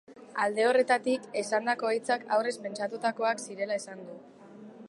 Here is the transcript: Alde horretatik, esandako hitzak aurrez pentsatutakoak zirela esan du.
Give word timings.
Alde 0.45 0.63
horretatik, 0.69 1.27
esandako 1.43 1.93
hitzak 1.97 2.25
aurrez 2.39 2.57
pentsatutakoak 2.65 3.45
zirela 3.49 3.79
esan 3.83 4.07
du. 4.09 4.19